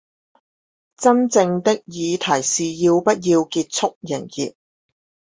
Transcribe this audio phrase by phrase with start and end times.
[0.97, 4.55] 真正的議題是要不要結束營業